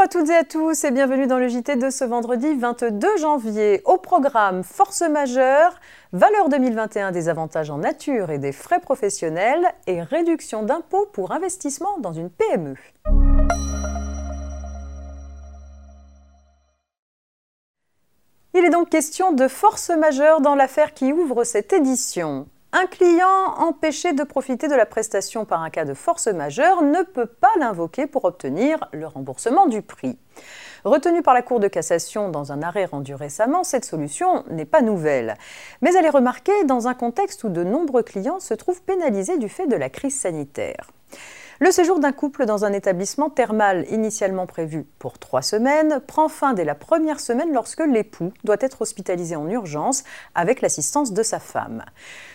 à 0.00 0.08
toutes 0.08 0.28
et 0.28 0.34
à 0.34 0.44
tous 0.44 0.84
et 0.84 0.90
bienvenue 0.90 1.28
dans 1.28 1.38
le 1.38 1.46
JT 1.46 1.76
de 1.76 1.88
ce 1.90 2.04
vendredi 2.04 2.52
22 2.52 3.16
janvier. 3.18 3.80
Au 3.84 3.96
programme 3.96 4.64
Force 4.64 5.02
majeure, 5.02 5.78
valeur 6.12 6.48
2021 6.48 7.12
des 7.12 7.28
avantages 7.28 7.70
en 7.70 7.78
nature 7.78 8.30
et 8.30 8.38
des 8.38 8.50
frais 8.50 8.80
professionnels 8.80 9.64
et 9.86 10.02
réduction 10.02 10.64
d'impôts 10.64 11.06
pour 11.12 11.30
investissement 11.30 11.98
dans 12.00 12.12
une 12.12 12.28
PME. 12.28 12.74
Il 18.54 18.64
est 18.64 18.70
donc 18.70 18.90
question 18.90 19.32
de 19.32 19.46
force 19.46 19.90
majeure 19.90 20.40
dans 20.40 20.56
l'affaire 20.56 20.92
qui 20.92 21.12
ouvre 21.12 21.44
cette 21.44 21.72
édition. 21.72 22.48
Un 22.72 22.84
client 22.84 23.54
empêché 23.56 24.12
de 24.12 24.22
profiter 24.22 24.68
de 24.68 24.74
la 24.74 24.84
prestation 24.84 25.46
par 25.46 25.62
un 25.62 25.70
cas 25.70 25.86
de 25.86 25.94
force 25.94 26.26
majeure 26.26 26.82
ne 26.82 27.02
peut 27.02 27.26
pas 27.26 27.50
l'invoquer 27.58 28.06
pour 28.06 28.26
obtenir 28.26 28.78
le 28.92 29.06
remboursement 29.06 29.66
du 29.66 29.80
prix. 29.80 30.18
Retenue 30.84 31.22
par 31.22 31.32
la 31.32 31.40
Cour 31.40 31.60
de 31.60 31.68
cassation 31.68 32.28
dans 32.28 32.52
un 32.52 32.62
arrêt 32.62 32.84
rendu 32.84 33.14
récemment, 33.14 33.64
cette 33.64 33.86
solution 33.86 34.44
n'est 34.50 34.66
pas 34.66 34.82
nouvelle. 34.82 35.38
Mais 35.80 35.94
elle 35.94 36.04
est 36.04 36.10
remarquée 36.10 36.64
dans 36.64 36.88
un 36.88 36.94
contexte 36.94 37.42
où 37.44 37.48
de 37.48 37.64
nombreux 37.64 38.02
clients 38.02 38.38
se 38.38 38.52
trouvent 38.52 38.82
pénalisés 38.82 39.38
du 39.38 39.48
fait 39.48 39.66
de 39.66 39.76
la 39.76 39.88
crise 39.88 40.20
sanitaire. 40.20 40.90
Le 41.60 41.72
séjour 41.72 41.98
d'un 41.98 42.12
couple 42.12 42.46
dans 42.46 42.64
un 42.64 42.72
établissement 42.72 43.30
thermal 43.30 43.84
initialement 43.90 44.46
prévu 44.46 44.86
pour 45.00 45.18
trois 45.18 45.42
semaines 45.42 46.00
prend 46.06 46.28
fin 46.28 46.54
dès 46.54 46.62
la 46.62 46.76
première 46.76 47.18
semaine 47.18 47.52
lorsque 47.52 47.84
l'époux 47.84 48.32
doit 48.44 48.58
être 48.60 48.82
hospitalisé 48.82 49.34
en 49.34 49.48
urgence 49.48 50.04
avec 50.36 50.60
l'assistance 50.60 51.12
de 51.12 51.22
sa 51.24 51.40
femme. 51.40 51.84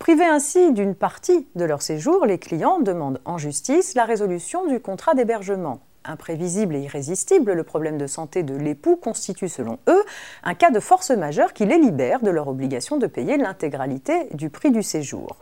Privés 0.00 0.24
ainsi 0.24 0.72
d'une 0.72 0.96
partie 0.96 1.46
de 1.54 1.64
leur 1.64 1.80
séjour, 1.80 2.26
les 2.26 2.38
clients 2.38 2.80
demandent 2.80 3.20
en 3.24 3.38
justice 3.38 3.94
la 3.94 4.04
résolution 4.04 4.66
du 4.66 4.80
contrat 4.80 5.14
d'hébergement 5.14 5.78
imprévisible 6.04 6.74
et 6.74 6.80
irrésistible, 6.80 7.52
le 7.52 7.62
problème 7.62 7.98
de 7.98 8.08
santé 8.08 8.42
de 8.42 8.56
l'époux 8.56 8.96
constitue 8.96 9.48
selon 9.48 9.78
eux 9.88 10.04
un 10.42 10.54
cas 10.54 10.70
de 10.70 10.80
force 10.80 11.12
majeure 11.12 11.52
qui 11.52 11.66
les 11.66 11.78
libère 11.78 12.20
de 12.20 12.30
leur 12.30 12.48
obligation 12.48 12.98
de 12.98 13.06
payer 13.06 13.36
l'intégralité 13.36 14.28
du 14.34 14.50
prix 14.50 14.72
du 14.72 14.82
séjour. 14.82 15.38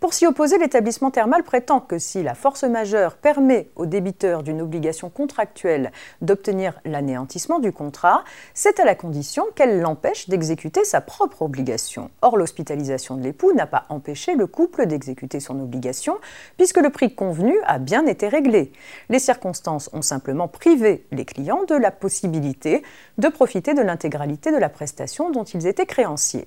Pour 0.00 0.14
s'y 0.14 0.26
opposer, 0.26 0.58
l'établissement 0.58 1.10
thermal 1.10 1.42
prétend 1.42 1.80
que 1.80 1.98
si 1.98 2.22
la 2.22 2.36
force 2.36 2.62
majeure 2.62 3.16
permet 3.16 3.68
au 3.74 3.84
débiteur 3.84 4.44
d'une 4.44 4.62
obligation 4.62 5.10
contractuelle 5.10 5.90
d'obtenir 6.22 6.80
l'anéantissement 6.84 7.58
du 7.58 7.72
contrat, 7.72 8.22
c'est 8.54 8.78
à 8.78 8.84
la 8.84 8.94
condition 8.94 9.44
qu'elle 9.56 9.80
l'empêche 9.80 10.28
d'exécuter 10.28 10.84
sa 10.84 11.00
propre 11.00 11.42
obligation. 11.42 12.12
Or, 12.22 12.36
l'hospitalisation 12.36 13.16
de 13.16 13.24
l'époux 13.24 13.52
n'a 13.52 13.66
pas 13.66 13.86
empêché 13.88 14.36
le 14.36 14.46
couple 14.46 14.86
d'exécuter 14.86 15.40
son 15.40 15.58
obligation, 15.58 16.18
puisque 16.56 16.78
le 16.78 16.90
prix 16.90 17.16
convenu 17.16 17.58
a 17.66 17.80
bien 17.80 18.06
été 18.06 18.28
réglé. 18.28 18.70
Les 19.08 19.18
circonstances 19.18 19.90
ont 19.92 20.02
simplement 20.02 20.46
privé 20.46 21.06
les 21.10 21.24
clients 21.24 21.64
de 21.66 21.74
la 21.74 21.90
possibilité 21.90 22.84
de 23.18 23.26
profiter 23.26 23.74
de 23.74 23.82
l'intégralité 23.82 24.52
de 24.52 24.58
la 24.58 24.68
prestation 24.68 25.30
dont 25.30 25.44
ils 25.44 25.66
étaient 25.66 25.86
créanciers. 25.86 26.46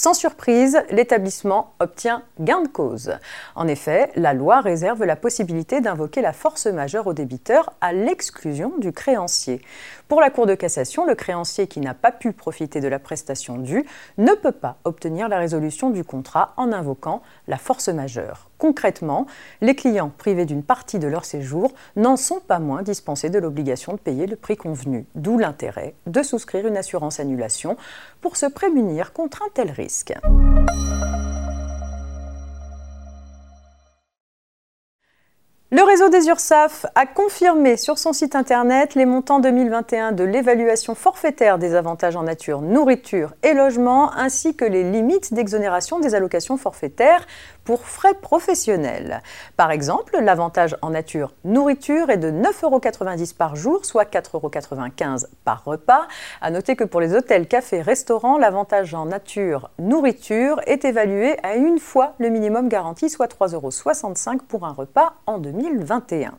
Sans 0.00 0.14
surprise, 0.14 0.80
l'établissement 0.90 1.74
obtient 1.80 2.22
gain 2.38 2.62
de 2.62 2.68
cause. 2.68 3.14
En 3.56 3.66
effet, 3.66 4.12
la 4.14 4.32
loi 4.32 4.60
réserve 4.60 5.02
la 5.02 5.16
possibilité 5.16 5.80
d'invoquer 5.80 6.20
la 6.20 6.32
force 6.32 6.66
majeure 6.66 7.08
au 7.08 7.14
débiteur 7.14 7.72
à 7.80 7.92
l'exclusion 7.92 8.74
du 8.78 8.92
créancier. 8.92 9.60
Pour 10.06 10.20
la 10.20 10.30
Cour 10.30 10.46
de 10.46 10.54
cassation, 10.54 11.04
le 11.04 11.16
créancier 11.16 11.66
qui 11.66 11.80
n'a 11.80 11.94
pas 11.94 12.12
pu 12.12 12.30
profiter 12.32 12.80
de 12.80 12.86
la 12.86 13.00
prestation 13.00 13.58
due 13.58 13.84
ne 14.18 14.34
peut 14.34 14.52
pas 14.52 14.76
obtenir 14.84 15.28
la 15.28 15.38
résolution 15.38 15.90
du 15.90 16.04
contrat 16.04 16.54
en 16.56 16.72
invoquant 16.72 17.20
la 17.48 17.56
force 17.56 17.88
majeure. 17.88 18.47
Concrètement, 18.58 19.26
les 19.60 19.76
clients 19.76 20.10
privés 20.18 20.44
d'une 20.44 20.64
partie 20.64 20.98
de 20.98 21.06
leur 21.06 21.24
séjour 21.24 21.72
n'en 21.94 22.16
sont 22.16 22.40
pas 22.40 22.58
moins 22.58 22.82
dispensés 22.82 23.30
de 23.30 23.38
l'obligation 23.38 23.92
de 23.92 23.98
payer 23.98 24.26
le 24.26 24.34
prix 24.34 24.56
convenu, 24.56 25.06
d'où 25.14 25.38
l'intérêt 25.38 25.94
de 26.06 26.22
souscrire 26.24 26.66
une 26.66 26.76
assurance 26.76 27.20
annulation 27.20 27.76
pour 28.20 28.36
se 28.36 28.46
prémunir 28.46 29.12
contre 29.12 29.42
un 29.42 29.48
tel 29.54 29.70
risque. 29.70 30.12
Réseau 35.98 36.10
des 36.10 36.28
URSAF 36.28 36.86
a 36.94 37.06
confirmé 37.06 37.76
sur 37.76 37.98
son 37.98 38.12
site 38.12 38.36
internet 38.36 38.94
les 38.94 39.04
montants 39.04 39.40
2021 39.40 40.12
de 40.12 40.22
l'évaluation 40.22 40.94
forfaitaire 40.94 41.58
des 41.58 41.74
avantages 41.74 42.14
en 42.14 42.22
nature, 42.22 42.60
nourriture 42.60 43.34
et 43.42 43.52
logement, 43.52 44.12
ainsi 44.14 44.54
que 44.54 44.64
les 44.64 44.84
limites 44.84 45.34
d'exonération 45.34 45.98
des 45.98 46.14
allocations 46.14 46.56
forfaitaires 46.56 47.26
pour 47.64 47.84
frais 47.84 48.14
professionnels. 48.14 49.22
Par 49.56 49.72
exemple, 49.72 50.16
l'avantage 50.22 50.76
en 50.82 50.90
nature 50.90 51.34
nourriture 51.44 52.10
est 52.10 52.16
de 52.16 52.30
9,90 52.30 52.62
euros 52.62 52.80
par 53.36 53.56
jour, 53.56 53.84
soit 53.84 54.04
4,95 54.04 55.24
euros 55.24 55.32
par 55.44 55.64
repas. 55.64 56.06
À 56.40 56.52
noter 56.52 56.76
que 56.76 56.84
pour 56.84 57.00
les 57.00 57.12
hôtels, 57.14 57.48
cafés, 57.48 57.82
restaurants, 57.82 58.38
l'avantage 58.38 58.94
en 58.94 59.06
nature 59.06 59.70
nourriture 59.80 60.60
est 60.66 60.84
évalué 60.84 61.36
à 61.42 61.56
une 61.56 61.80
fois 61.80 62.14
le 62.18 62.28
minimum 62.28 62.68
garanti, 62.68 63.10
soit 63.10 63.26
3,65 63.26 64.28
euros 64.28 64.42
pour 64.48 64.64
un 64.64 64.72
repas 64.72 65.14
en 65.26 65.38
2021. 65.88 66.38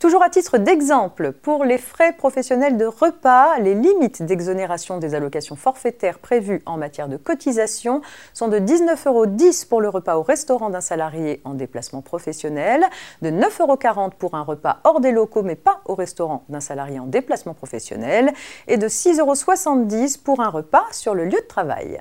Toujours 0.00 0.22
à 0.22 0.30
titre 0.30 0.56
d'exemple, 0.56 1.32
pour 1.32 1.62
les 1.62 1.76
frais 1.76 2.14
professionnels 2.14 2.78
de 2.78 2.86
repas, 2.86 3.58
les 3.58 3.74
limites 3.74 4.22
d'exonération 4.22 4.96
des 4.96 5.14
allocations 5.14 5.56
forfaitaires 5.56 6.18
prévues 6.18 6.62
en 6.64 6.78
matière 6.78 7.06
de 7.06 7.18
cotisation 7.18 8.00
sont 8.32 8.48
de 8.48 8.56
19,10 8.56 9.08
euros 9.08 9.26
pour 9.68 9.82
le 9.82 9.90
repas 9.90 10.16
au 10.16 10.22
restaurant 10.22 10.70
d'un 10.70 10.80
salarié 10.80 11.42
en 11.44 11.52
déplacement 11.52 12.00
professionnel, 12.00 12.86
de 13.20 13.28
9,40 13.28 13.60
euros 13.60 14.10
pour 14.18 14.34
un 14.34 14.42
repas 14.42 14.78
hors 14.84 15.00
des 15.00 15.12
locaux 15.12 15.42
mais 15.42 15.54
pas 15.54 15.82
au 15.84 15.94
restaurant 15.94 16.44
d'un 16.48 16.60
salarié 16.60 16.98
en 16.98 17.06
déplacement 17.06 17.52
professionnel, 17.52 18.32
et 18.68 18.78
de 18.78 18.88
6,70 18.88 19.20
euros 19.20 20.18
pour 20.24 20.40
un 20.40 20.48
repas 20.48 20.86
sur 20.92 21.14
le 21.14 21.26
lieu 21.26 21.40
de 21.42 21.46
travail. 21.46 22.00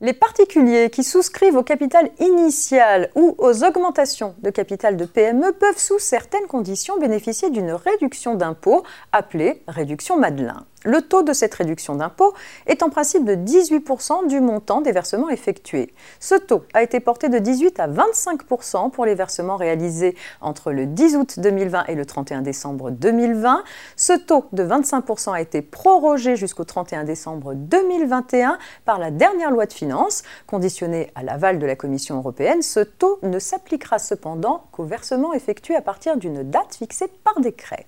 Les 0.00 0.12
particuliers 0.12 0.90
qui 0.90 1.04
souscrivent 1.04 1.56
au 1.56 1.62
capital 1.62 2.10
initial 2.18 3.10
ou 3.14 3.36
aux 3.38 3.62
augmentations 3.62 4.34
de 4.42 4.50
capital 4.50 4.96
de 4.96 5.04
PME 5.04 5.52
peuvent 5.52 5.78
sous 5.78 6.00
certaines 6.00 6.46
conditions 6.48 6.98
bénéficier 6.98 7.48
d'une 7.50 7.70
réduction 7.70 8.34
d'impôt 8.34 8.82
appelée 9.12 9.62
réduction 9.68 10.18
Madelin. 10.18 10.66
Le 10.84 11.00
taux 11.00 11.22
de 11.22 11.32
cette 11.32 11.54
réduction 11.54 11.94
d'impôt 11.94 12.34
est 12.66 12.82
en 12.82 12.90
principe 12.90 13.24
de 13.24 13.34
18% 13.34 14.28
du 14.28 14.40
montant 14.40 14.82
des 14.82 14.92
versements 14.92 15.30
effectués. 15.30 15.94
Ce 16.20 16.34
taux 16.34 16.64
a 16.74 16.82
été 16.82 17.00
porté 17.00 17.30
de 17.30 17.38
18 17.38 17.80
à 17.80 17.88
25% 17.88 18.90
pour 18.90 19.06
les 19.06 19.14
versements 19.14 19.56
réalisés 19.56 20.14
entre 20.42 20.72
le 20.72 20.84
10 20.84 21.16
août 21.16 21.40
2020 21.40 21.84
et 21.88 21.94
le 21.94 22.04
31 22.04 22.42
décembre 22.42 22.90
2020. 22.90 23.64
Ce 23.96 24.12
taux 24.12 24.44
de 24.52 24.62
25% 24.62 25.32
a 25.32 25.40
été 25.40 25.62
prorogé 25.62 26.36
jusqu'au 26.36 26.64
31 26.64 27.04
décembre 27.04 27.54
2021 27.54 28.58
par 28.84 28.98
la 28.98 29.10
dernière 29.10 29.50
loi 29.50 29.64
de 29.64 29.72
finances. 29.72 30.22
Conditionné 30.46 31.10
à 31.14 31.22
l'aval 31.22 31.58
de 31.58 31.66
la 31.66 31.76
Commission 31.76 32.18
européenne, 32.18 32.60
ce 32.60 32.80
taux 32.80 33.18
ne 33.22 33.38
s'appliquera 33.38 33.98
cependant 33.98 34.64
qu'aux 34.70 34.84
versements 34.84 35.32
effectués 35.32 35.76
à 35.76 35.80
partir 35.80 36.18
d'une 36.18 36.42
date 36.42 36.74
fixée 36.74 37.08
par 37.24 37.40
décret. 37.40 37.86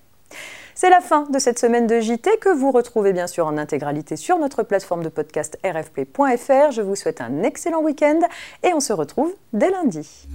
C'est 0.79 0.91
la 0.91 1.01
fin 1.01 1.23
de 1.23 1.39
cette 1.39 1.57
semaine 1.57 1.87
de 1.87 1.99
JT 1.99 2.37
que 2.39 2.49
vous 2.49 2.69
retrouvez 2.69 3.11
bien 3.11 3.25
sûr 3.25 3.47
en 3.47 3.57
intégralité 3.57 4.15
sur 4.15 4.37
notre 4.37 4.61
plateforme 4.61 5.03
de 5.03 5.09
podcast 5.09 5.57
rfp.fr. 5.63 6.69
Je 6.69 6.83
vous 6.83 6.95
souhaite 6.95 7.19
un 7.19 7.41
excellent 7.41 7.81
week-end 7.81 8.19
et 8.61 8.75
on 8.75 8.79
se 8.79 8.93
retrouve 8.93 9.33
dès 9.53 9.71
lundi. 9.71 10.27